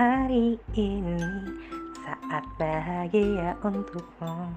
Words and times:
hari 0.00 0.56
ini 0.80 1.20
saat 2.00 2.40
bahagia 2.56 3.52
untukmu. 3.60 4.48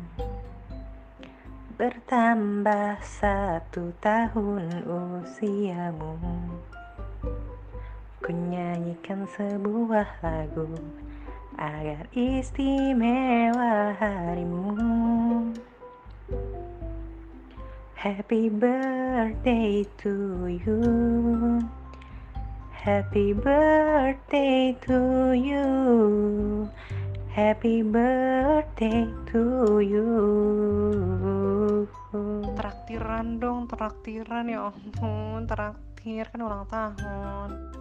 Bertambah 1.75 3.03
satu 3.03 3.91
tahun 3.99 4.87
usiamu. 4.87 6.15
Ku 8.23 8.31
nyanyikan 8.31 9.27
sebuah 9.35 10.23
lagu 10.23 10.79
Agar 11.59 12.07
istimewa 12.15 13.99
harimu. 13.99 14.79
Happy 17.99 18.47
birthday 18.47 19.83
to 19.99 20.47
you 20.47 20.79
Happy 22.83 23.31
birthday 23.31 24.75
to 24.83 25.31
you. 25.31 25.67
Happy 27.31 27.79
birthday 27.79 29.07
to 29.31 29.79
you. 29.79 30.11
Traktiran 32.59 33.39
dong, 33.39 33.71
traktiran 33.71 34.51
ya 34.51 34.67
ampun 34.67 35.47
Traktir 35.47 36.27
kan 36.27 36.43
ulang 36.43 36.67
tahun. 36.67 37.71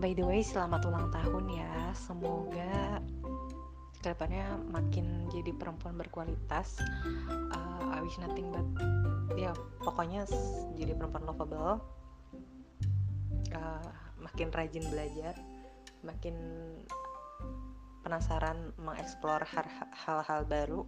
By 0.00 0.16
the 0.16 0.24
way, 0.24 0.40
selamat 0.40 0.88
ulang 0.88 1.12
tahun 1.12 1.52
ya. 1.52 1.92
Semoga 1.92 3.04
ke 4.00 4.08
depannya 4.08 4.56
makin 4.72 5.28
jadi 5.36 5.52
perempuan 5.52 6.00
berkualitas. 6.00 6.80
Uh, 7.28 7.92
I 7.92 8.00
wish 8.00 8.16
nothing 8.24 8.48
but 8.48 8.64
ya 9.36 9.52
pokoknya 9.84 10.24
jadi 10.80 10.96
perempuan 10.96 11.28
lovable. 11.28 11.84
Uh, 13.52 14.05
makin 14.20 14.48
rajin 14.52 14.84
belajar 14.88 15.36
makin 16.04 16.36
penasaran 18.06 18.70
mengeksplor 18.78 19.42
hal-hal 20.06 20.40
baru 20.46 20.86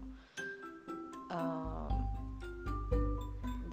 um, 1.35 1.91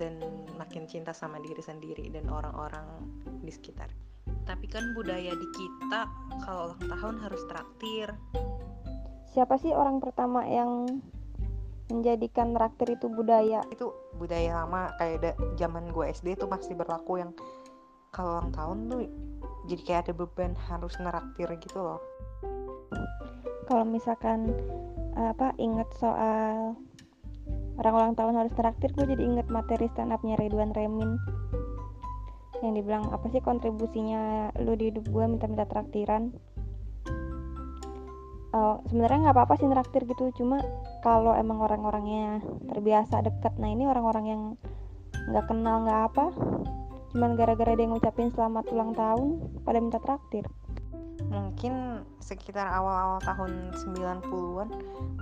dan 0.02 0.17
makin 0.58 0.89
cinta 0.89 1.14
sama 1.14 1.38
diri 1.39 1.61
sendiri 1.61 2.09
dan 2.09 2.26
orang-orang 2.28 2.83
di 3.45 3.52
sekitar. 3.53 3.88
Tapi 4.50 4.66
kan 4.66 4.98
budaya 4.98 5.33
di 5.38 5.48
kita 5.53 6.02
kalau 6.42 6.73
ulang 6.73 6.89
tahun 6.89 7.16
harus 7.22 7.42
traktir. 7.45 8.09
Siapa 9.30 9.61
sih 9.61 9.72
orang 9.78 10.02
pertama 10.02 10.42
yang 10.50 11.02
menjadikan 11.94 12.58
traktir 12.58 12.98
itu 12.98 13.06
budaya? 13.14 13.61
Itu 13.70 13.94
budaya 14.17 14.66
lama 14.66 14.89
kayak 14.98 15.38
zaman 15.53 15.94
gue 15.94 16.06
SD 16.09 16.33
itu 16.33 16.50
masih 16.50 16.73
berlaku 16.73 17.22
yang 17.22 17.31
kalau 18.09 18.39
ulang 18.39 18.52
tahun 18.56 18.78
tuh 18.89 19.00
jadi 19.66 19.81
kayak 19.81 20.02
ada 20.09 20.13
beban 20.13 20.53
harus 20.69 20.94
neraktir 21.02 21.49
gitu 21.58 21.77
loh. 21.81 22.02
Kalau 23.66 23.85
misalkan 23.85 24.53
apa 25.17 25.55
inget 25.58 25.89
soal 25.97 26.77
orang 27.81 27.93
ulang 27.93 28.13
tahun 28.16 28.36
harus 28.45 28.53
traktir 28.53 28.91
gue 28.93 29.05
jadi 29.09 29.23
inget 29.25 29.47
materi 29.49 29.89
stand 29.91 30.13
upnya 30.13 30.38
Ridwan 30.38 30.71
Remin. 30.77 31.17
Yang 32.63 32.73
dibilang 32.81 33.11
apa 33.11 33.25
sih 33.33 33.41
kontribusinya 33.43 34.53
lu 34.63 34.77
di 34.77 34.93
hidup 34.93 35.05
gue 35.09 35.23
minta-minta 35.27 35.66
traktiran? 35.67 36.31
Uh, 38.55 38.80
sebenarnya 38.88 39.27
nggak 39.27 39.36
apa-apa 39.36 39.59
sih 39.59 39.67
traktir 39.67 40.08
gitu 40.08 40.31
cuma 40.39 40.63
kalau 41.03 41.36
emang 41.36 41.59
orang-orangnya 41.59 42.39
terbiasa 42.71 43.19
deket 43.19 43.52
nah 43.59 43.67
ini 43.67 43.83
orang-orang 43.83 44.25
yang 44.31 44.41
nggak 45.27 45.45
kenal 45.52 45.83
nggak 45.83 46.02
apa 46.08 46.25
cuman 47.16 47.39
gara-gara 47.39 47.80
dia 47.80 47.88
ngucapin 47.88 48.27
selamat 48.27 48.75
ulang 48.75 48.91
tahun 48.91 49.39
pada 49.63 49.80
minta 49.80 50.03
traktir. 50.03 50.44
Mungkin 51.31 52.03
sekitar 52.19 52.67
awal-awal 52.67 53.23
tahun 53.23 53.71
90-an 53.71 54.67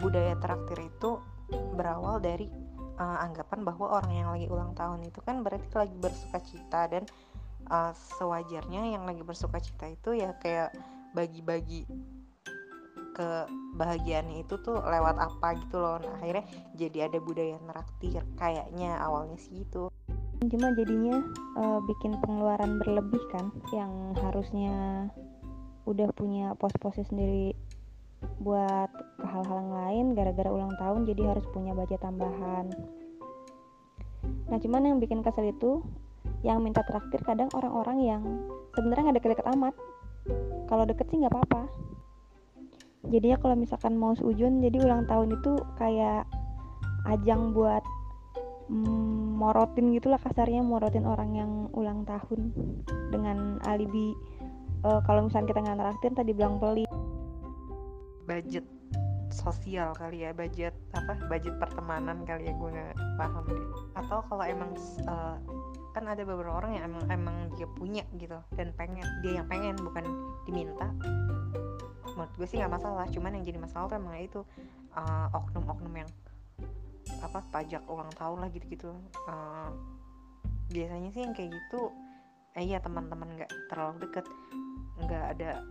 budaya 0.01 0.33
traktir 0.41 0.89
itu 0.89 1.21
berawal 1.77 2.17
dari 2.17 2.49
uh, 2.97 3.21
anggapan 3.21 3.61
bahwa 3.61 4.01
orang 4.01 4.09
yang 4.09 4.33
lagi 4.33 4.49
ulang 4.49 4.73
tahun 4.73 5.05
itu 5.05 5.21
kan 5.21 5.45
berarti 5.45 5.69
lagi 5.69 5.93
bersuka 6.01 6.41
cita 6.41 6.81
dan 6.89 7.05
uh, 7.69 7.93
sewajarnya 7.93 8.97
yang 8.97 9.05
lagi 9.05 9.21
bersuka 9.21 9.61
cita 9.61 9.85
itu 9.85 10.17
ya 10.17 10.33
kayak 10.41 10.73
bagi-bagi 11.13 11.85
kebahagiaan 13.13 14.33
itu 14.33 14.57
tuh 14.65 14.81
lewat 14.81 15.21
apa 15.21 15.61
gitu 15.61 15.77
loh. 15.77 16.01
Nah 16.01 16.17
akhirnya 16.17 16.49
jadi 16.73 17.05
ada 17.05 17.21
budaya 17.21 17.61
neraktir 17.61 18.25
kayaknya 18.33 18.97
awalnya 18.97 19.37
sih 19.37 19.61
itu 19.61 19.92
cuma 20.49 20.73
jadinya 20.73 21.21
uh, 21.59 21.79
bikin 21.83 22.15
pengeluaran 22.23 22.81
berlebih 22.81 23.21
kan 23.29 23.51
yang 23.75 24.15
harusnya 24.19 25.07
udah 25.83 26.09
punya 26.15 26.55
pos-posnya 26.55 27.03
sendiri 27.03 27.53
buat 28.39 28.87
hal-hal 29.19 29.61
lain 29.67 30.15
gara-gara 30.15 30.47
ulang 30.47 30.71
tahun 30.79 31.03
jadi 31.03 31.35
harus 31.35 31.45
punya 31.51 31.75
budget 31.75 31.99
tambahan. 31.99 32.71
Nah 34.47 34.57
cuman 34.59 34.87
yang 34.87 34.97
bikin 35.03 35.19
kesel 35.19 35.51
itu 35.51 35.83
yang 36.43 36.63
minta 36.63 36.83
traktir 36.87 37.19
kadang 37.23 37.51
orang-orang 37.51 37.97
yang 38.03 38.23
sebenarnya 38.75 39.11
nggak 39.11 39.17
deket-deket 39.19 39.47
amat. 39.55 39.75
Kalau 40.71 40.83
deket 40.87 41.05
sih 41.11 41.19
nggak 41.19 41.35
apa-apa. 41.35 41.63
Jadinya 43.11 43.35
kalau 43.43 43.55
misalkan 43.59 43.99
mau 43.99 44.15
seujun 44.15 44.63
jadi 44.63 44.79
ulang 44.79 45.03
tahun 45.03 45.35
itu 45.35 45.59
kayak 45.75 46.23
ajang 47.11 47.51
buat 47.51 47.83
mm, 48.71 49.02
morotin 49.43 49.91
gitulah 49.91 50.15
kasarnya 50.23 50.63
morotin 50.63 51.03
orang 51.03 51.35
yang 51.35 51.51
ulang 51.75 52.07
tahun 52.07 52.55
dengan 53.11 53.59
alibi 53.67 54.15
uh, 54.87 55.03
kalau 55.03 55.27
misalnya 55.27 55.51
kita 55.51 55.59
nggak 55.67 55.79
traktir 55.83 56.11
tadi 56.15 56.31
bilang 56.31 56.63
pelit. 56.63 56.87
Budget 58.23 58.63
sosial 59.33 59.91
kali 59.97 60.23
ya 60.23 60.31
budget 60.31 60.71
apa 60.93 61.17
budget 61.27 61.57
pertemanan 61.59 62.23
kali 62.23 62.47
ya 62.47 62.53
gue 62.55 62.69
nggak 62.71 62.95
paham 63.19 63.43
deh. 63.51 63.67
Atau 63.99 64.23
kalau 64.31 64.45
emang 64.47 64.71
uh, 65.11 65.35
kan 65.91 66.07
ada 66.07 66.23
beberapa 66.23 66.63
orang 66.63 66.79
yang 66.79 66.83
emang 66.87 67.03
emang 67.11 67.35
dia 67.59 67.67
punya 67.67 68.07
gitu 68.15 68.39
dan 68.55 68.71
pengen 68.79 69.03
dia 69.19 69.43
yang 69.43 69.47
pengen 69.51 69.75
bukan 69.75 70.07
diminta. 70.47 70.87
Menurut 72.15 72.31
gue 72.39 72.47
sih 72.47 72.63
nggak 72.63 72.79
masalah 72.79 73.11
cuman 73.11 73.35
yang 73.35 73.43
jadi 73.43 73.59
masalah 73.59 73.91
tuh 73.91 73.97
emang 73.99 74.15
itu 74.23 74.39
uh, 74.95 75.27
oknum-oknum 75.35 75.91
yang 75.99 76.09
apa 77.23 77.39
pajak 77.49 77.87
ulang 77.87 78.11
tahun 78.13 78.43
lah 78.43 78.49
gitu-gitu. 78.51 78.91
Uh, 79.25 79.71
biasanya 80.69 81.09
sih 81.15 81.21
yang 81.23 81.33
kayak 81.35 81.53
gitu 81.53 81.91
eh 82.53 82.65
iya 82.65 82.77
teman-teman 82.77 83.33
nggak 83.33 83.51
terlalu 83.69 84.05
deket 84.05 84.25
nggak 85.01 85.25
ada 85.37 85.65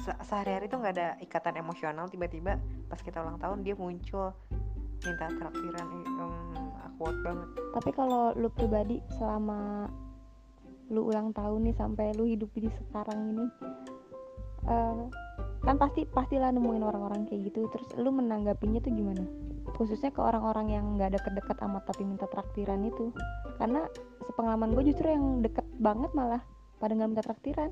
se 0.00 0.12
sehari-hari 0.24 0.66
tuh 0.72 0.80
nggak 0.80 0.94
ada 0.96 1.08
ikatan 1.20 1.60
emosional 1.60 2.08
tiba-tiba 2.08 2.56
pas 2.88 3.00
kita 3.00 3.20
ulang 3.20 3.36
tahun 3.36 3.60
dia 3.60 3.76
muncul 3.76 4.32
minta 5.02 5.26
traktiran 5.28 5.88
um, 6.16 6.54
awkward 6.80 7.18
banget. 7.20 7.48
Tapi 7.74 7.90
kalau 7.92 8.32
lu 8.38 8.48
pribadi 8.54 9.02
selama 9.18 9.90
lu 10.92 11.08
ulang 11.08 11.32
tahun 11.32 11.72
nih 11.72 11.76
sampai 11.76 12.06
lu 12.16 12.24
hidup 12.28 12.52
di 12.52 12.68
sekarang 12.68 13.32
ini 13.32 13.46
uh, 14.68 15.08
kan 15.62 15.76
pasti 15.78 16.04
pastilah 16.04 16.52
nemuin 16.52 16.84
orang-orang 16.84 17.24
kayak 17.24 17.48
gitu 17.48 17.70
terus 17.72 17.88
lu 17.96 18.12
menanggapinya 18.12 18.82
tuh 18.82 18.92
gimana 18.92 19.24
khususnya 19.76 20.12
ke 20.12 20.20
orang-orang 20.20 20.66
yang 20.72 20.84
nggak 20.96 21.18
deket-deket 21.18 21.56
amat 21.64 21.82
tapi 21.88 22.02
minta 22.04 22.26
traktiran 22.28 22.80
itu. 22.84 23.10
Karena 23.56 23.88
sepengalaman 24.24 24.72
gue 24.76 24.92
justru 24.92 25.08
yang 25.10 25.40
deket 25.40 25.64
banget 25.80 26.10
malah 26.12 26.42
pada 26.78 26.92
nggak 26.92 27.10
minta 27.10 27.24
traktiran. 27.24 27.70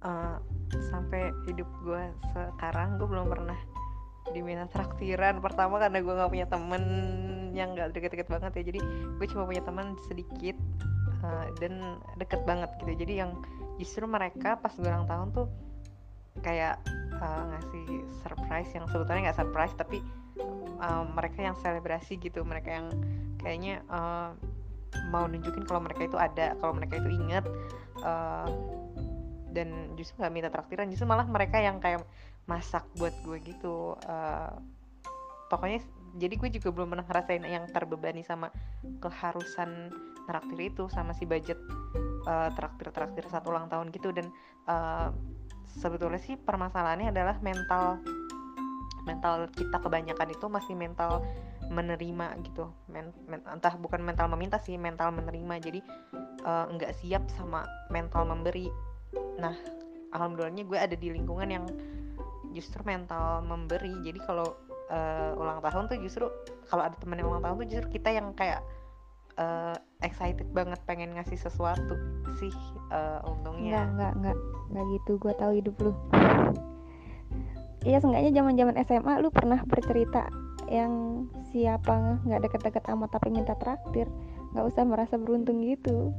Uh, 0.00 0.40
sampai 0.88 1.28
hidup 1.44 1.68
gue 1.84 2.02
sekarang 2.32 2.96
gue 2.96 3.04
belum 3.04 3.28
pernah 3.28 3.58
diminta 4.32 4.66
traktiran. 4.72 5.42
Pertama 5.44 5.76
karena 5.76 5.98
gue 6.00 6.14
nggak 6.14 6.30
punya 6.30 6.46
temen 6.48 6.84
yang 7.52 7.74
nggak 7.76 7.92
deket-deket 7.92 8.28
banget 8.30 8.52
ya. 8.60 8.62
Jadi 8.72 8.80
gue 9.18 9.26
cuma 9.28 9.44
punya 9.44 9.62
teman 9.64 9.98
sedikit 10.08 10.56
uh, 11.24 11.52
dan 11.60 12.00
deket 12.16 12.40
banget 12.48 12.70
gitu. 12.80 12.92
Jadi 12.96 13.12
yang 13.20 13.36
justru 13.76 14.04
mereka 14.04 14.60
pas 14.60 14.72
gue 14.76 14.84
ulang 14.84 15.08
tahun 15.08 15.32
tuh 15.32 15.48
kayak 16.40 16.80
uh, 17.20 17.42
ngasih 17.52 18.06
surprise 18.22 18.70
yang 18.72 18.86
sebetulnya 18.88 19.30
nggak 19.30 19.38
surprise 19.40 19.74
tapi 19.76 20.00
uh, 20.80 21.04
mereka 21.12 21.44
yang 21.44 21.56
selebrasi 21.60 22.16
gitu 22.18 22.42
mereka 22.42 22.80
yang 22.82 22.88
kayaknya 23.40 23.84
uh, 23.92 24.34
mau 25.12 25.28
nunjukin 25.28 25.64
kalau 25.68 25.84
mereka 25.84 26.08
itu 26.08 26.18
ada 26.18 26.58
kalau 26.58 26.74
mereka 26.74 26.98
itu 26.98 27.08
inget 27.14 27.44
uh, 28.02 28.48
dan 29.50 29.94
justru 29.94 30.22
nggak 30.22 30.32
minta 30.34 30.50
traktiran 30.50 30.90
justru 30.90 31.06
malah 31.06 31.26
mereka 31.26 31.58
yang 31.62 31.78
kayak 31.78 32.02
masak 32.48 32.82
buat 32.98 33.14
gue 33.22 33.38
gitu 33.44 33.94
uh, 34.08 34.54
pokoknya 35.46 35.82
jadi 36.18 36.34
gue 36.34 36.50
juga 36.58 36.68
belum 36.74 36.90
pernah 36.90 37.06
ngerasain 37.06 37.44
yang 37.46 37.64
terbebani 37.70 38.26
sama 38.26 38.50
keharusan 38.98 39.94
traktir 40.26 40.58
itu 40.74 40.90
sama 40.90 41.14
si 41.14 41.22
budget 41.22 41.58
uh, 42.26 42.50
traktir 42.54 42.90
traktir 42.90 43.24
satu 43.30 43.54
ulang 43.54 43.70
tahun 43.70 43.94
gitu. 43.94 44.10
Dan 44.10 44.34
uh, 44.66 45.14
sebetulnya 45.78 46.18
sih 46.18 46.34
permasalahannya 46.34 47.14
adalah 47.14 47.38
mental 47.38 48.02
mental 49.10 49.50
kita 49.50 49.82
kebanyakan 49.82 50.28
itu 50.30 50.46
masih 50.46 50.74
mental 50.78 51.26
menerima 51.70 52.38
gitu. 52.46 52.70
Men, 52.86 53.10
men, 53.26 53.42
entah 53.46 53.74
bukan 53.78 54.02
mental 54.02 54.30
meminta 54.30 54.62
sih 54.62 54.78
mental 54.78 55.10
menerima. 55.10 55.54
Jadi 55.58 55.80
uh, 56.46 56.70
nggak 56.70 56.94
siap 57.02 57.26
sama 57.34 57.66
mental 57.90 58.26
memberi. 58.26 58.70
Nah 59.38 59.54
alhamdulillahnya 60.14 60.66
gue 60.66 60.78
ada 60.78 60.96
di 60.98 61.10
lingkungan 61.10 61.48
yang 61.50 61.66
justru 62.54 62.82
mental 62.86 63.42
memberi. 63.46 63.94
Jadi 64.02 64.18
kalau 64.22 64.54
uh, 64.90 65.38
ulang 65.38 65.62
tahun 65.62 65.90
tuh 65.90 65.98
justru 66.02 66.26
kalau 66.66 66.86
ada 66.86 66.94
temen 66.98 67.18
yang 67.18 67.30
ulang 67.30 67.42
tahun 67.42 67.66
tuh 67.66 67.68
justru 67.70 67.88
kita 67.98 68.10
yang 68.14 68.34
kayak 68.34 68.62
uh, 69.38 69.78
excited 70.02 70.46
banget 70.50 70.78
pengen 70.86 71.14
ngasih 71.14 71.38
sesuatu 71.38 71.94
sih 72.38 72.52
uh, 72.90 73.22
untungnya. 73.26 73.86
Enggak, 73.86 73.86
enggak, 73.90 74.12
enggak, 74.14 74.36
enggak 74.70 74.84
gitu. 74.98 75.12
Gue 75.22 75.32
tahu 75.38 75.52
hidup 75.54 75.76
lu. 75.82 75.92
Iya, 77.80 77.96
seenggaknya 78.04 78.32
zaman-zaman 78.36 78.76
SMA 78.84 79.12
lu 79.24 79.32
pernah 79.32 79.60
bercerita 79.64 80.28
yang 80.68 81.26
siapa 81.50 82.20
nggak 82.22 82.46
deket-deket 82.46 82.84
amat 82.92 83.10
tapi 83.16 83.32
minta 83.32 83.56
traktir. 83.56 84.06
Nggak 84.52 84.66
usah 84.68 84.82
merasa 84.84 85.14
beruntung 85.16 85.64
gitu. 85.64 86.12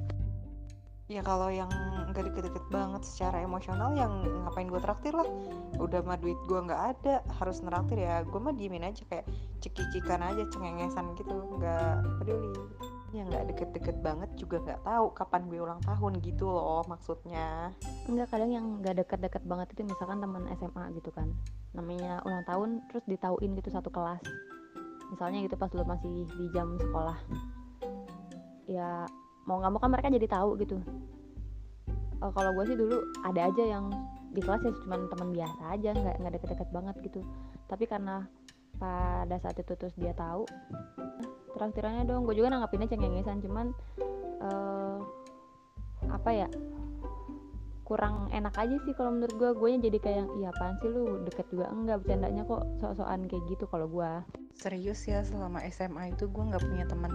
ya 1.12 1.20
kalau 1.28 1.52
yang 1.52 1.68
nggak 2.08 2.32
deket-deket 2.32 2.64
banget 2.72 3.04
secara 3.04 3.44
emosional 3.44 3.92
yang 4.00 4.24
ngapain 4.48 4.72
gue 4.72 4.80
traktir 4.80 5.12
lah 5.12 5.28
udah 5.76 6.00
mah 6.08 6.16
duit 6.16 6.40
gue 6.48 6.56
nggak 6.56 6.82
ada 6.96 7.20
harus 7.36 7.60
neraktir 7.60 8.00
ya 8.00 8.24
gue 8.24 8.40
mah 8.40 8.56
diemin 8.56 8.88
aja 8.88 9.04
kayak 9.12 9.28
cekicikan 9.60 10.24
aja 10.24 10.48
cengengesan 10.56 11.12
gitu 11.20 11.36
nggak 11.60 12.00
peduli 12.16 12.56
yang 13.12 13.28
nggak 13.28 13.52
deket-deket 13.56 13.98
banget 14.00 14.30
juga 14.40 14.64
nggak 14.64 14.82
tahu 14.88 15.06
kapan 15.12 15.42
gue 15.52 15.60
ulang 15.60 15.82
tahun 15.84 16.14
gitu 16.24 16.48
loh 16.48 16.84
maksudnya 16.88 17.76
Enggak, 18.10 18.34
kadang 18.34 18.50
yang 18.50 18.66
nggak 18.82 19.06
deket-deket 19.06 19.44
banget 19.46 19.68
itu 19.78 19.86
misalkan 19.86 20.18
teman 20.18 20.44
SMA 20.58 20.84
gitu 20.98 21.14
kan. 21.14 21.30
Namanya 21.78 22.20
ulang 22.26 22.44
tahun 22.50 22.70
terus 22.90 23.06
ditauin 23.06 23.54
gitu 23.54 23.70
satu 23.70 23.94
kelas. 23.94 24.20
Misalnya 25.14 25.46
gitu 25.46 25.56
pas 25.56 25.70
lu 25.72 25.86
masih 25.86 26.26
di 26.26 26.46
jam 26.50 26.76
sekolah. 26.82 27.18
Ya 28.66 29.06
mau 29.46 29.62
nggak 29.62 29.72
mau 29.72 29.80
kan 29.80 29.92
mereka 29.94 30.10
jadi 30.10 30.28
tahu 30.28 30.58
gitu. 30.60 30.82
Eh, 32.22 32.32
kalau 32.34 32.52
gue 32.58 32.66
sih 32.74 32.78
dulu 32.78 32.98
ada 33.22 33.48
aja 33.54 33.64
yang 33.64 33.94
di 34.34 34.42
kelas 34.42 34.64
ya 34.66 34.72
cuma 34.82 34.96
teman 35.12 35.30
biasa 35.36 35.62
aja 35.76 35.90
nggak 35.94 36.16
nggak 36.20 36.34
deket-deket 36.42 36.70
banget 36.74 36.96
gitu. 37.06 37.22
Tapi 37.70 37.86
karena 37.86 38.26
pada 38.82 39.38
saat 39.38 39.62
itu 39.62 39.78
terus 39.78 39.94
dia 39.94 40.18
tahu. 40.18 40.50
Traktirannya 41.54 42.10
dong 42.10 42.26
gue 42.26 42.34
juga 42.34 42.50
nanggapinnya 42.50 42.90
cengengesan 42.90 43.46
cuman 43.46 43.70
eh 44.42 44.98
apa 46.10 46.30
ya 46.34 46.50
kurang 47.86 48.32
enak 48.32 48.56
aja 48.56 48.80
sih 48.88 48.96
kalau 48.96 49.12
menurut 49.12 49.36
gue 49.36 49.52
gue 49.52 49.70
jadi 49.92 50.00
kayak 50.00 50.26
iya 50.40 50.50
apaan 50.50 50.80
sih 50.82 50.90
lu? 50.90 51.22
Deket 51.28 51.46
juga 51.54 51.70
enggak 51.70 52.02
bercandanya 52.02 52.48
kok 52.48 52.64
sok-sokan 52.82 53.28
kayak 53.30 53.44
gitu 53.52 53.68
kalau 53.70 53.86
gue 53.92 54.12
serius 54.58 55.04
ya 55.06 55.22
selama 55.22 55.60
SMA 55.70 56.16
itu 56.16 56.32
gue 56.32 56.44
nggak 56.50 56.64
punya 56.64 56.88
teman 56.88 57.12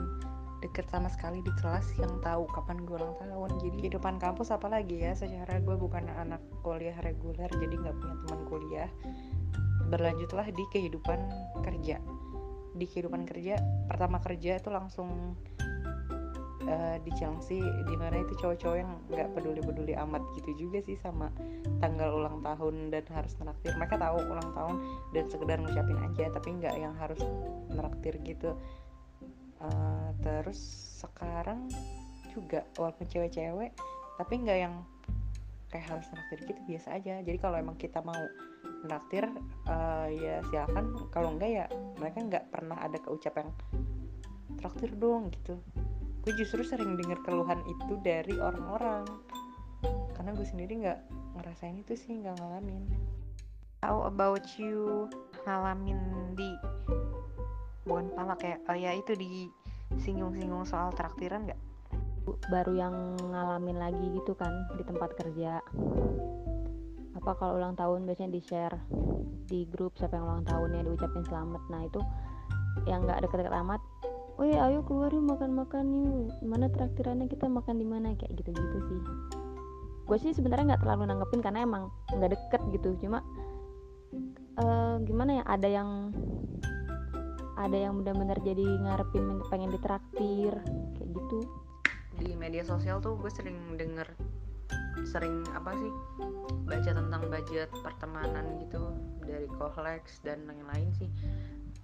deket 0.60 0.88
sama 0.88 1.08
sekali 1.12 1.40
di 1.44 1.52
kelas 1.60 1.84
yang 1.96 2.20
tahu 2.20 2.44
kapan 2.52 2.84
gue 2.84 2.96
ulang 2.96 3.16
tahun. 3.16 3.50
Jadi 3.60 3.76
kehidupan 3.88 4.20
kampus 4.20 4.52
apalagi 4.52 5.00
ya 5.00 5.16
secara 5.16 5.64
gue 5.64 5.76
bukan 5.80 6.12
anak 6.12 6.44
kuliah 6.60 6.96
reguler 7.00 7.48
jadi 7.56 7.74
nggak 7.76 7.96
punya 7.96 8.14
teman 8.24 8.40
kuliah 8.44 8.90
berlanjutlah 9.88 10.46
di 10.50 10.64
kehidupan 10.72 11.18
kerja. 11.62 12.02
Di 12.76 12.84
kehidupan 12.84 13.24
kerja 13.24 13.56
pertama 13.88 14.20
kerja 14.20 14.60
itu 14.60 14.68
langsung 14.68 15.38
eh, 16.66 16.96
di 17.00 17.10
Chelsea 17.16 17.62
di 17.62 17.94
mana 17.96 18.20
itu 18.20 18.36
cowok-cowok 18.36 18.76
yang 18.76 18.90
nggak 19.08 19.28
peduli-peduli 19.32 19.94
amat 19.96 20.22
gitu 20.36 20.68
juga 20.68 20.82
sih 20.84 20.98
sama 21.00 21.30
tanggal 21.80 22.12
ulang 22.20 22.42
tahun 22.42 22.90
dan 22.92 23.04
harus 23.14 23.32
menraktir 23.38 23.72
mereka 23.78 23.96
tahu 23.96 24.18
ulang 24.26 24.50
tahun 24.52 24.76
dan 25.14 25.24
sekedar 25.30 25.56
ngucapin 25.62 25.98
aja 26.02 26.24
tapi 26.34 26.48
nggak 26.58 26.74
yang 26.76 26.94
harus 26.98 27.22
menraktir 27.72 28.18
gitu. 28.26 28.52
Eh, 29.56 30.08
terus 30.20 30.60
sekarang 31.00 31.72
juga 32.36 32.68
walaupun 32.76 33.08
cewek-cewek 33.08 33.72
tapi 34.20 34.34
nggak 34.44 34.58
yang 34.60 34.84
kayak 35.70 35.86
harus 35.90 36.06
traktir 36.10 36.38
gitu 36.46 36.60
biasa 36.66 36.88
aja. 36.98 37.20
Jadi 37.22 37.38
kalau 37.38 37.56
emang 37.58 37.76
kita 37.78 38.00
mau 38.02 38.18
traktir 38.86 39.26
eh, 39.66 40.06
ya 40.16 40.34
silakan. 40.48 40.94
Kalau 41.10 41.34
enggak 41.34 41.50
ya 41.50 41.66
mereka 41.98 42.18
nggak 42.22 42.44
pernah 42.54 42.78
ada 42.78 42.98
keucap 43.02 43.34
yang 43.38 43.50
traktir 44.58 44.90
dong 44.96 45.30
gitu. 45.34 45.58
Gue 46.26 46.32
justru 46.34 46.66
sering 46.66 46.98
denger 46.98 47.22
keluhan 47.22 47.62
itu 47.66 47.98
dari 48.02 48.34
orang-orang. 48.38 49.06
Karena 50.14 50.30
gue 50.34 50.46
sendiri 50.46 50.72
nggak 50.82 51.00
ngerasain 51.38 51.76
itu 51.78 51.94
sih 51.94 52.18
nggak 52.18 52.38
ngalamin. 52.40 52.82
How 53.84 54.08
about 54.08 54.42
you 54.58 55.06
ngalamin 55.46 56.00
di 56.34 56.50
bukan 57.86 58.10
pala 58.18 58.34
kayak 58.34 58.66
oh 58.66 58.74
ya 58.74 58.90
itu 58.98 59.14
di 59.14 59.46
singgung-singgung 60.02 60.66
soal 60.66 60.90
traktiran 60.90 61.46
nggak 61.46 61.60
baru 62.50 62.72
yang 62.74 62.94
ngalamin 63.30 63.78
lagi 63.78 64.06
gitu 64.18 64.34
kan 64.34 64.52
di 64.74 64.82
tempat 64.82 65.14
kerja. 65.14 65.62
Apa 67.16 67.30
kalau 67.38 67.58
ulang 67.58 67.78
tahun 67.78 68.06
biasanya 68.06 68.30
di 68.34 68.42
share 68.42 68.76
di 69.46 69.62
grup 69.70 69.94
siapa 69.94 70.18
yang 70.18 70.26
ulang 70.26 70.44
tahunnya 70.46 70.82
diucapin 70.86 71.24
selamat. 71.26 71.62
Nah 71.70 71.82
itu 71.86 72.00
yang 72.84 73.06
nggak 73.08 73.24
deket-deket 73.24 73.56
amat 73.64 73.80
Woi 74.36 74.52
ayo 74.52 74.84
keluar 74.84 75.08
yuk 75.08 75.32
makan-makan 75.32 75.86
yuk. 75.96 76.28
Mana 76.44 76.68
traktirannya 76.68 77.24
kita 77.24 77.48
makan 77.48 77.80
di 77.80 77.88
mana? 77.88 78.12
Kayak 78.20 78.36
gitu-gitu 78.36 78.78
sih. 78.84 79.00
Gue 80.04 80.18
sih 80.20 80.36
sebenarnya 80.36 80.76
nggak 80.76 80.82
terlalu 80.84 81.08
nanggepin 81.08 81.40
karena 81.40 81.64
emang 81.64 81.88
nggak 82.12 82.36
deket 82.36 82.60
gitu. 82.76 83.00
Cuma 83.00 83.24
eh, 84.60 84.96
gimana 85.08 85.40
ya 85.40 85.44
ada 85.48 85.68
yang 85.72 86.12
ada 87.56 87.76
yang 87.80 88.04
benar-benar 88.04 88.36
jadi 88.44 88.60
ngarepin 88.84 89.40
pengen 89.48 89.72
ditraktir 89.72 90.52
kayak 91.00 91.08
gitu 91.16 91.40
di 92.20 92.32
media 92.34 92.64
sosial 92.64 93.00
tuh 93.00 93.16
gue 93.20 93.28
sering 93.28 93.76
denger 93.76 94.08
sering 95.04 95.44
apa 95.52 95.76
sih 95.76 95.92
baca 96.64 96.90
tentang 96.90 97.22
budget 97.28 97.70
pertemanan 97.84 98.58
gitu 98.64 98.80
dari 99.22 99.46
Kohlex 99.46 100.24
dan 100.24 100.46
lain-lain 100.48 100.88
sih. 100.96 101.10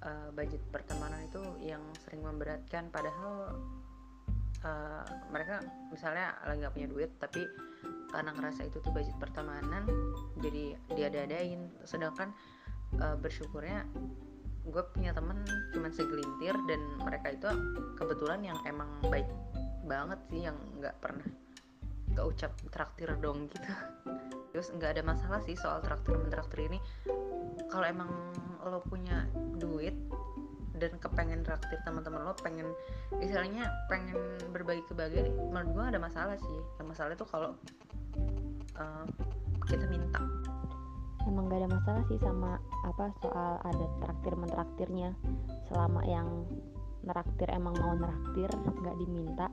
Eh, 0.02 0.28
budget 0.34 0.58
pertemanan 0.74 1.22
itu 1.22 1.42
yang 1.62 1.82
sering 2.02 2.26
memberatkan 2.26 2.90
padahal 2.90 3.54
eh, 4.64 5.04
mereka 5.30 5.62
misalnya 5.94 6.34
lagi 6.42 6.64
nggak 6.64 6.74
punya 6.74 6.88
duit 6.90 7.10
tapi 7.22 7.42
karena 8.10 8.34
ngerasa 8.34 8.66
itu 8.66 8.82
tuh 8.82 8.90
budget 8.90 9.14
pertemanan 9.22 9.86
jadi 10.42 10.74
diada-adain. 10.90 11.70
Sedangkan 11.86 12.34
eh, 12.98 13.16
bersyukurnya 13.20 13.86
gue 14.62 14.82
punya 14.94 15.10
temen 15.10 15.42
cuman 15.74 15.90
segelintir 15.90 16.54
dan 16.70 16.80
mereka 17.02 17.34
itu 17.34 17.50
kebetulan 17.98 18.46
yang 18.46 18.58
emang 18.62 18.86
baik 19.10 19.26
banget 19.92 20.20
sih 20.32 20.40
yang 20.48 20.56
nggak 20.80 20.96
pernah 21.04 21.28
keucap 22.16 22.52
traktir 22.72 23.12
dong 23.20 23.48
gitu. 23.52 23.68
Terus 24.52 24.72
nggak 24.72 24.96
ada 24.96 25.02
masalah 25.04 25.40
sih 25.44 25.56
soal 25.56 25.84
traktir 25.84 26.16
mentraktir 26.16 26.64
ini. 26.68 26.80
Kalau 27.68 27.84
emang 27.84 28.08
lo 28.64 28.80
punya 28.88 29.28
duit 29.60 29.92
dan 30.80 30.96
kepengen 30.96 31.44
traktir 31.44 31.76
teman-teman 31.84 32.24
lo 32.24 32.34
pengen 32.40 32.72
istilahnya 33.20 33.68
pengen 33.86 34.16
berbagi 34.50 34.82
kebahagiaan 34.88 35.30
menurut 35.52 35.68
gue 35.76 35.84
ada 35.96 36.00
masalah 36.00 36.36
sih. 36.40 36.58
Yang 36.80 36.88
masalah 36.96 37.12
itu 37.12 37.26
kalau 37.28 37.50
uh, 38.80 39.04
kita 39.68 39.84
minta. 39.88 40.20
Emang 41.22 41.46
gak 41.46 41.62
ada 41.62 41.70
masalah 41.70 42.02
sih 42.10 42.18
sama 42.18 42.58
apa 42.82 43.14
soal 43.22 43.60
ada 43.62 43.86
traktir 44.04 44.34
mentraktirnya. 44.34 45.14
Selama 45.70 46.02
yang 46.04 46.28
neraktir 47.02 47.50
emang 47.50 47.74
mau 47.82 47.94
neraktir 47.98 48.50
nggak 48.52 48.96
diminta 48.98 49.50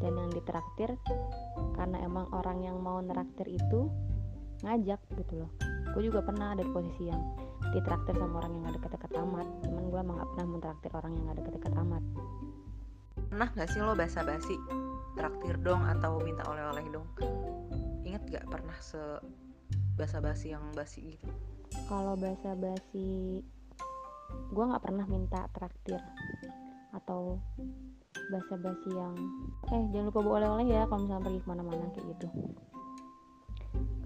dan 0.00 0.16
yang 0.16 0.30
ditraktir 0.32 0.90
karena 1.76 2.00
emang 2.02 2.26
orang 2.32 2.64
yang 2.64 2.80
mau 2.80 2.98
neraktir 3.04 3.46
itu 3.46 3.92
ngajak 4.64 5.00
gitu 5.16 5.44
loh. 5.44 5.50
Gue 5.92 6.02
juga 6.08 6.20
pernah 6.24 6.52
ada 6.56 6.62
di 6.64 6.70
posisi 6.72 7.08
yang 7.08 7.20
ditraktir 7.72 8.16
sama 8.16 8.40
orang 8.42 8.50
yang 8.56 8.62
gak 8.68 8.76
deket-deket 8.80 9.12
amat. 9.20 9.46
Cuman 9.64 9.82
gue 9.88 10.00
emang 10.00 10.16
gak 10.20 10.30
pernah 10.34 10.46
mentraktir 10.48 10.90
orang 10.96 11.12
yang 11.16 11.24
gak 11.30 11.38
deket-deket 11.44 11.72
amat. 11.86 12.02
Pernah 13.30 13.48
nggak 13.54 13.68
sih 13.70 13.80
lo 13.80 13.92
basa-basi 13.94 14.54
traktir 15.14 15.54
dong 15.62 15.82
atau 15.86 16.18
minta 16.18 16.42
oleh-oleh 16.50 16.84
dong? 16.90 17.06
Ingat 18.02 18.22
gak 18.26 18.46
pernah 18.50 18.76
se 18.82 19.00
basa-basi 19.94 20.56
yang 20.56 20.64
basi 20.72 21.14
gitu? 21.14 21.28
Kalau 21.86 22.16
bahasa 22.18 22.56
basi 22.56 23.40
gue 24.50 24.64
nggak 24.64 24.82
pernah 24.82 25.06
minta 25.10 25.46
traktir 25.54 25.98
atau 26.94 27.38
bahasa 28.30 28.54
basi 28.58 28.90
yang 28.94 29.14
eh 29.70 29.82
jangan 29.90 30.06
lupa 30.10 30.20
bawa 30.22 30.34
oleh-oleh 30.42 30.66
ya 30.70 30.82
kalau 30.86 31.00
misalnya 31.06 31.24
pergi 31.26 31.40
ke 31.42 31.48
mana-mana 31.48 31.84
kayak 31.94 32.06
gitu. 32.16 32.26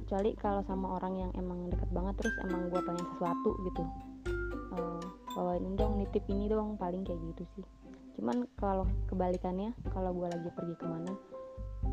Kecuali 0.05 0.31
kalau 0.37 0.63
sama 0.69 0.87
orang 1.01 1.15
yang 1.17 1.31
emang 1.37 1.69
deket 1.73 1.91
banget 1.93 2.15
terus 2.21 2.35
emang 2.45 2.69
gue 2.69 2.81
pengen 2.85 3.07
sesuatu 3.17 3.51
gitu. 3.65 3.83
Eh, 4.75 5.03
bawain 5.33 5.77
dong 5.77 5.97
nitip 6.01 6.25
ini 6.29 6.49
dong 6.49 6.77
paling 6.77 7.03
kayak 7.05 7.21
gitu 7.33 7.45
sih. 7.57 7.67
Cuman 8.21 8.47
kalau 8.61 8.85
kebalikannya 9.09 9.73
kalau 9.91 10.13
gue 10.13 10.29
lagi 10.29 10.49
pergi 10.53 10.75
ke 10.77 10.87
mana 10.87 11.13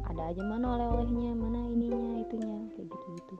ada 0.08 0.32
aja 0.32 0.44
mana 0.44 0.80
oleh-olehnya 0.80 1.36
mana 1.36 1.68
ininya 1.68 2.24
itunya 2.24 2.58
kayak 2.76 2.88
gitu 2.88 3.08
gitu 3.20 3.36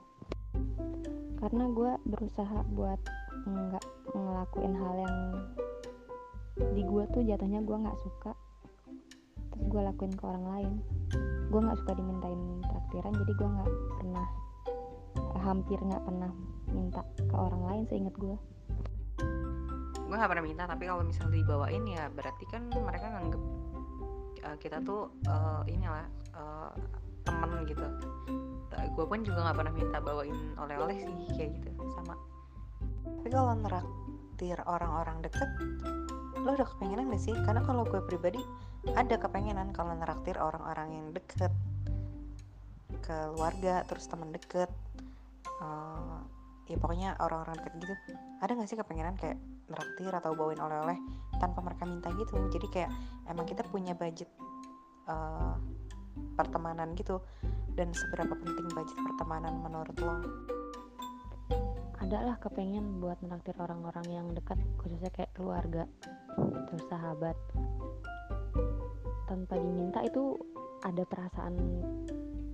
karena 1.42 1.64
gue 1.74 1.92
berusaha 2.06 2.58
buat 2.76 3.00
nggak 3.48 3.84
ngelakuin 4.14 4.74
hal 4.78 4.94
yang 5.02 5.16
di 6.76 6.82
gue 6.86 7.04
tuh 7.10 7.22
jatuhnya 7.26 7.60
gue 7.64 7.76
nggak 7.76 7.98
suka 7.98 8.32
gue 9.72 9.80
lakuin 9.80 10.12
ke 10.12 10.24
orang 10.28 10.46
lain. 10.52 10.72
Gue 11.48 11.60
nggak 11.64 11.80
suka 11.80 11.96
dimintain 11.96 12.60
traktiran 12.68 13.12
jadi 13.16 13.32
gue 13.32 13.48
nggak 13.48 13.70
pernah 13.96 14.26
hampir 15.40 15.80
nggak 15.80 16.04
pernah 16.04 16.30
minta 16.70 17.02
ke 17.16 17.34
orang 17.34 17.62
lain 17.66 17.82
seingat 17.90 18.14
gue 18.14 18.36
gue 20.12 20.20
gak 20.20 20.28
pernah 20.28 20.44
minta 20.44 20.68
tapi 20.68 20.84
kalau 20.84 21.00
misalnya 21.00 21.40
dibawain 21.40 21.88
ya 21.88 22.04
berarti 22.12 22.44
kan 22.52 22.68
mereka 22.68 23.16
nganggep 23.16 23.42
uh, 24.44 24.56
kita 24.60 24.84
tuh 24.84 25.08
uh, 25.24 25.64
inilah 25.64 26.04
uh, 26.36 26.68
temen 27.24 27.64
gitu. 27.64 27.80
Gue 28.92 29.08
pun 29.08 29.24
juga 29.24 29.48
nggak 29.48 29.56
pernah 29.56 29.72
minta 29.72 29.98
bawain 30.04 30.36
oleh-oleh 30.60 31.00
sih 31.00 31.16
kayak 31.32 31.56
gitu 31.56 31.72
sama. 31.96 32.12
Tapi 33.08 33.28
kalau 33.32 33.56
neraktir 33.56 34.58
orang-orang 34.68 35.24
deket 35.24 35.48
lo 36.44 36.60
udah 36.60 36.68
kepengenan 36.76 37.08
gak 37.08 37.22
sih? 37.22 37.34
Karena 37.48 37.64
kalau 37.64 37.88
gue 37.88 38.04
pribadi 38.04 38.42
ada 38.90 39.14
kepengenan 39.14 39.70
kalau 39.70 39.94
neraktir 39.94 40.34
orang-orang 40.42 40.88
yang 40.90 41.06
deket. 41.14 41.52
Keluarga 43.02 43.86
terus 43.86 44.10
teman 44.10 44.34
deket. 44.34 44.70
Uh, 45.62 46.18
ya 46.66 46.74
pokoknya 46.78 47.14
orang-orang 47.22 47.62
deket 47.62 47.72
gitu. 47.78 47.94
Ada 48.42 48.58
gak 48.58 48.68
sih 48.68 48.78
kepengenan 48.78 49.14
kayak 49.14 49.38
neraktir 49.70 50.10
atau 50.10 50.34
bawain 50.34 50.58
oleh-oleh 50.58 50.98
tanpa 51.38 51.62
mereka 51.62 51.86
minta 51.86 52.10
gitu? 52.18 52.34
Jadi 52.50 52.66
kayak 52.74 52.90
emang 53.30 53.46
kita 53.46 53.62
punya 53.70 53.94
budget 53.94 54.30
uh, 55.06 55.54
pertemanan 56.34 56.98
gitu. 56.98 57.22
Dan 57.72 57.94
seberapa 57.94 58.34
penting 58.34 58.66
budget 58.74 58.98
pertemanan 58.98 59.62
menurut 59.62 59.96
lo? 60.02 60.14
Ada 62.02 62.18
lah 62.28 62.36
kepengen 62.42 62.98
buat 62.98 63.22
menraktir 63.22 63.54
orang-orang 63.62 64.04
yang 64.10 64.26
dekat 64.34 64.58
khususnya 64.76 65.08
kayak 65.14 65.32
keluarga 65.32 65.86
terus 66.68 66.84
sahabat 66.90 67.38
tanpa 69.32 69.56
diminta 69.56 70.04
itu 70.04 70.36
ada 70.84 71.08
perasaan 71.08 71.56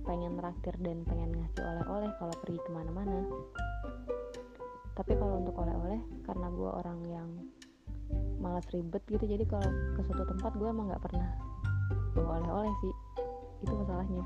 pengen 0.07 0.39
traktir 0.39 0.71
dan 0.79 1.03
pengen 1.03 1.35
ngasih 1.35 1.59
oleh-oleh 1.59 2.07
kalau 2.15 2.31
pergi 2.39 2.55
ke 2.55 2.71
mana-mana. 2.71 3.19
Tapi 4.95 5.11
kalau 5.19 5.43
untuk 5.43 5.59
oleh-oleh 5.59 5.99
karena 6.23 6.47
gue 6.47 6.71
orang 6.71 6.99
yang 7.03 7.29
malas 8.39 8.63
ribet 8.71 9.03
gitu 9.11 9.27
jadi 9.27 9.43
kalau 9.43 9.67
ke 9.99 10.01
suatu 10.07 10.23
tempat 10.23 10.55
gue 10.55 10.71
emang 10.71 10.87
nggak 10.87 11.03
pernah 11.03 11.27
bawa 12.15 12.39
oleh-oleh 12.39 12.73
sih. 12.79 12.93
Itu 13.67 13.75
masalahnya. 13.75 14.23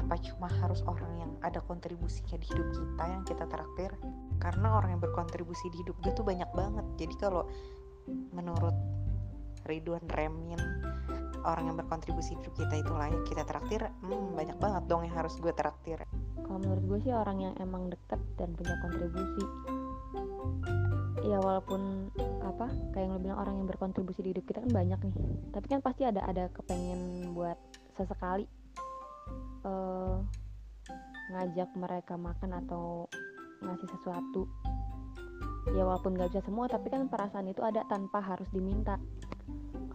Apa 0.00 0.16
cuma 0.16 0.48
harus 0.64 0.80
orang 0.88 1.12
yang 1.20 1.32
ada 1.44 1.60
kontribusinya 1.60 2.40
di 2.40 2.46
hidup 2.56 2.72
kita 2.72 3.04
yang 3.04 3.22
kita 3.28 3.44
traktir? 3.44 3.92
Karena 4.40 4.80
orang 4.80 4.96
yang 4.96 5.02
berkontribusi 5.04 5.68
di 5.76 5.84
hidup 5.84 6.00
gue 6.00 6.12
tuh 6.16 6.24
banyak 6.24 6.48
banget. 6.56 6.86
Jadi 6.96 7.14
kalau 7.20 7.44
menurut 8.32 8.72
Ridwan 9.68 10.08
Remin 10.16 10.58
orang 11.44 11.72
yang 11.72 11.76
berkontribusi 11.78 12.36
hidup 12.36 12.54
kita 12.56 12.74
itu 12.80 12.92
layak 12.92 13.22
kita 13.26 13.42
traktir 13.44 13.80
hmm, 14.04 14.36
banyak 14.36 14.56
banget 14.60 14.82
dong 14.86 15.02
yang 15.06 15.14
harus 15.16 15.36
gue 15.40 15.52
traktir. 15.54 15.98
Kalau 16.44 16.58
menurut 16.60 16.84
gue 16.86 16.98
sih 17.06 17.12
orang 17.14 17.38
yang 17.40 17.54
emang 17.62 17.88
deket 17.88 18.20
dan 18.36 18.52
punya 18.56 18.74
kontribusi. 18.82 19.44
Ya 21.20 21.38
walaupun 21.38 22.10
apa 22.42 22.66
kayak 22.96 23.04
yang 23.06 23.12
lo 23.14 23.20
bilang 23.20 23.38
orang 23.38 23.54
yang 23.62 23.68
berkontribusi 23.68 24.24
di 24.24 24.34
hidup 24.34 24.44
kita 24.48 24.64
kan 24.64 24.72
banyak 24.72 25.00
nih. 25.04 25.16
Tapi 25.54 25.66
kan 25.70 25.80
pasti 25.84 26.02
ada 26.08 26.24
ada 26.26 26.50
kepengen 26.50 27.32
buat 27.36 27.56
sesekali 27.94 28.48
uh, 29.64 30.18
ngajak 31.30 31.70
mereka 31.78 32.14
makan 32.18 32.50
atau 32.64 33.06
ngasih 33.62 33.88
sesuatu. 33.98 34.48
Ya 35.76 35.84
walaupun 35.84 36.16
gak 36.16 36.32
bisa 36.32 36.42
semua 36.42 36.66
tapi 36.66 36.88
kan 36.88 37.06
perasaan 37.06 37.46
itu 37.52 37.60
ada 37.60 37.84
tanpa 37.86 38.18
harus 38.24 38.48
diminta 38.50 38.96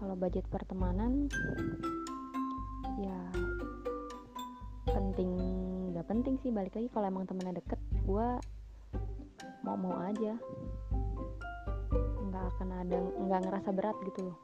kalau 0.05 0.21
budget 0.21 0.45
pertemanan 0.53 1.25
ya 3.01 3.17
penting 4.85 5.33
gak 5.97 6.05
penting 6.05 6.38
sih 6.45 6.53
balik 6.53 6.77
lagi 6.77 6.93
kalau 6.93 7.09
emang 7.09 7.25
temennya 7.25 7.57
deket 7.57 7.81
gue 8.05 8.38
mau 9.65 9.74
mau 9.74 9.97
aja. 10.05 10.38
Nggak 12.21 12.45
akan 12.53 12.69
ada 12.85 13.01
nggak 13.01 13.50
ngerasa 13.50 13.74
berat 13.74 13.97
gitu 14.05 14.29
loh 14.29 14.38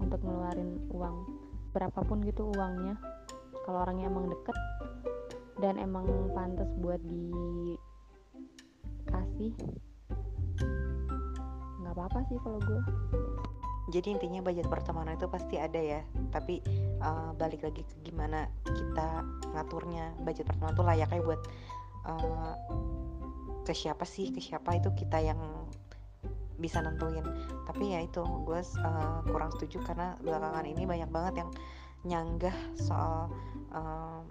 untuk 0.00 0.24
ngeluarin 0.24 0.80
uang 0.96 1.28
berapapun 1.76 2.24
gitu 2.24 2.48
uangnya. 2.56 2.96
Kalau 3.68 3.84
orangnya 3.84 4.08
emang 4.08 4.32
deket 4.32 4.56
dan 5.60 5.76
emang 5.76 6.08
pantas 6.32 6.72
buat 6.80 7.04
dikasih 7.04 7.76
nggak 11.84 11.92
apa-apa 11.92 12.24
sih 12.32 12.40
kalau 12.40 12.56
gue 12.64 12.80
jadi 13.90 14.14
intinya 14.14 14.46
budget 14.46 14.70
pertemanan 14.70 15.18
itu 15.18 15.26
pasti 15.26 15.58
ada 15.58 15.80
ya. 15.80 16.00
Tapi 16.30 16.62
uh, 17.02 17.34
balik 17.34 17.66
lagi 17.66 17.82
ke 17.82 17.94
gimana 18.06 18.46
kita 18.62 19.26
ngaturnya. 19.58 20.14
Budget 20.22 20.46
pertemanan 20.46 20.74
itu 20.78 20.84
layaknya 20.86 21.20
buat 21.26 21.40
uh, 22.06 22.54
ke 23.66 23.74
siapa 23.74 24.06
sih 24.06 24.30
ke 24.30 24.38
siapa 24.38 24.78
itu 24.78 24.94
kita 24.94 25.18
yang 25.18 25.40
bisa 26.62 26.78
nentuin. 26.78 27.26
Tapi 27.66 27.98
ya 27.98 28.06
itu 28.06 28.22
gue 28.22 28.60
uh, 28.62 29.20
kurang 29.26 29.50
setuju 29.50 29.82
karena 29.82 30.14
belakangan 30.22 30.62
ini 30.62 30.86
banyak 30.86 31.10
banget 31.10 31.34
yang 31.42 31.50
nyanggah 32.02 32.54
soal 32.78 33.30
uh, 33.74 34.22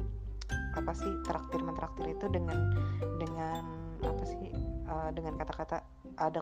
apa 0.76 0.92
sih 0.96 1.12
traktir 1.28 1.60
mentraktir 1.64 2.16
itu 2.16 2.28
dengan 2.32 2.72
dengan 3.20 3.81
apa 4.06 4.24
sih 4.26 4.52
uh, 4.90 5.10
dengan 5.14 5.38
kata-kata 5.38 5.84
ada 6.20 6.42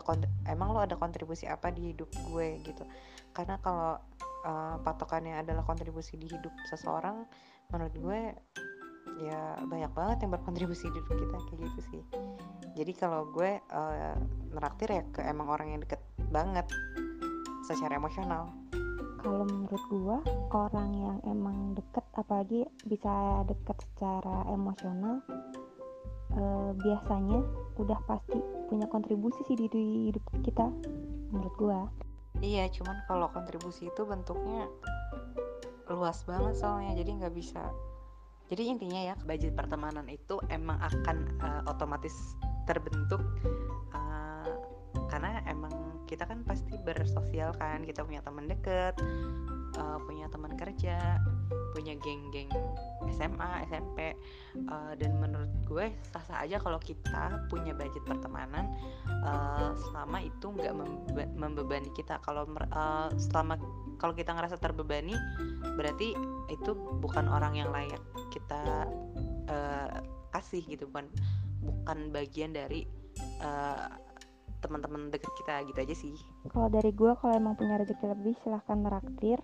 emang 0.50 0.74
lo 0.74 0.82
ada 0.82 0.98
kontribusi 0.98 1.46
apa 1.46 1.70
di 1.70 1.94
hidup 1.94 2.10
gue 2.30 2.60
gitu. 2.66 2.84
Karena 3.30 3.56
kalau 3.62 3.96
uh, 4.44 4.76
patokannya 4.82 5.40
adalah 5.40 5.62
kontribusi 5.64 6.18
di 6.18 6.26
hidup 6.26 6.52
seseorang 6.68 7.24
menurut 7.70 7.94
gue 7.94 8.20
ya 9.20 9.56
banyak 9.68 9.92
banget 9.92 10.16
yang 10.26 10.32
berkontribusi 10.32 10.88
di 10.90 10.98
hidup 11.00 11.16
kita 11.16 11.36
kayak 11.48 11.60
gitu 11.70 11.80
sih. 11.92 12.02
Jadi 12.78 12.92
kalau 12.96 13.28
gue 13.30 13.60
uh, 13.72 14.16
neraktir 14.54 14.88
ya 14.90 15.02
ke 15.12 15.20
emang 15.24 15.48
orang 15.50 15.76
yang 15.76 15.80
deket 15.84 16.00
banget 16.30 16.66
secara 17.68 17.98
emosional. 17.98 18.50
Kalau 19.20 19.44
menurut 19.44 19.84
gue 19.92 20.16
orang 20.56 20.90
yang 20.96 21.18
emang 21.28 21.76
deket 21.76 22.04
apalagi 22.16 22.64
bisa 22.88 23.44
deket 23.44 23.76
secara 23.84 24.48
emosional 24.48 25.20
uh, 26.36 26.70
biasanya 26.78 27.40
udah 27.80 27.98
pasti 28.06 28.38
punya 28.68 28.86
kontribusi 28.86 29.42
sih 29.48 29.56
di, 29.56 29.66
hidup 30.10 30.24
kita 30.44 30.66
menurut 31.30 31.54
gua. 31.58 31.80
Iya 32.38 32.70
cuman 32.70 33.02
kalau 33.10 33.26
kontribusi 33.34 33.90
itu 33.90 34.02
bentuknya 34.06 34.70
luas 35.90 36.22
banget 36.22 36.54
soalnya 36.54 36.94
jadi 37.02 37.10
nggak 37.24 37.34
bisa. 37.34 37.62
Jadi 38.50 38.66
intinya 38.66 39.00
ya 39.12 39.14
budget 39.26 39.54
pertemanan 39.54 40.06
itu 40.10 40.38
emang 40.50 40.78
akan 40.82 41.16
uh, 41.42 41.62
otomatis 41.70 42.14
terbentuk 42.66 43.22
uh, 43.94 44.50
karena 45.10 45.42
emang 45.46 45.70
kita 46.06 46.26
kan 46.26 46.42
pasti 46.46 46.74
bersosial 46.82 47.54
kan. 47.58 47.82
Kita 47.82 48.06
punya 48.06 48.22
teman 48.22 48.46
deket 48.50 48.98
uh, 49.78 49.98
punya 50.02 50.26
teman 50.30 50.54
kerja 50.58 51.18
punya 51.74 51.94
geng-geng 51.98 52.50
SMA, 53.14 53.66
SMP 53.66 54.14
uh, 54.70 54.92
dan 54.94 55.18
menurut 55.18 55.50
gue 55.66 55.86
sah-sah 56.14 56.46
aja 56.46 56.56
kalau 56.62 56.78
kita 56.78 57.46
punya 57.50 57.74
budget 57.74 58.02
pertemanan 58.06 58.70
uh, 59.22 59.74
selama 59.90 60.22
itu 60.22 60.46
nggak 60.50 60.74
membe 60.74 61.24
membebani 61.34 61.90
kita 61.94 62.22
kalau 62.22 62.46
uh, 62.74 63.10
selama 63.18 63.58
kalau 63.98 64.14
kita 64.14 64.32
ngerasa 64.32 64.56
terbebani 64.58 65.14
berarti 65.76 66.14
itu 66.50 66.70
bukan 67.02 67.26
orang 67.30 67.58
yang 67.58 67.70
layak 67.70 68.00
kita 68.30 68.86
uh, 69.50 69.98
kasih 70.30 70.62
gitu 70.66 70.86
bukan 70.90 71.10
bukan 71.60 71.98
bagian 72.14 72.54
dari 72.56 72.86
uh, 73.44 73.90
teman-teman 74.60 75.08
deket 75.08 75.32
kita 75.40 75.64
gitu 75.64 75.78
aja 75.80 75.94
sih. 75.96 76.14
Kalau 76.52 76.68
dari 76.68 76.92
gue 76.92 77.12
kalau 77.16 77.32
emang 77.32 77.56
punya 77.56 77.80
rezeki 77.80 78.06
lebih 78.12 78.36
silahkan 78.44 78.76
meraktir 78.76 79.40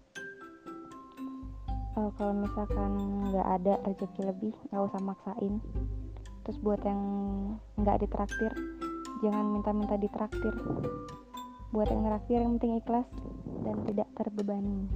uh, 1.97 2.11
kalau 2.21 2.33
misalkan 2.37 2.93
nggak 3.33 3.49
ada 3.61 3.75
rezeki 3.89 4.23
lebih 4.29 4.55
nggak 4.71 4.85
usah 4.87 5.01
maksain. 5.03 5.59
Terus 6.47 6.59
buat 6.63 6.79
yang 6.87 7.03
nggak 7.81 8.07
ditraktir 8.07 8.53
jangan 9.25 9.45
minta-minta 9.51 9.99
ditraktir. 9.99 10.55
Buat 11.75 11.91
yang 11.91 12.07
ngeraktir 12.07 12.39
yang 12.39 12.53
penting 12.61 12.79
ikhlas 12.79 13.09
dan 13.67 13.77
tidak 13.89 14.09
terbebani 14.15 14.87